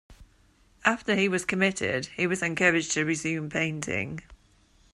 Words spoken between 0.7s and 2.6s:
After he was committed, he was